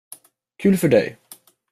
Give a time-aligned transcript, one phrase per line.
[0.57, 1.17] Kul för dig.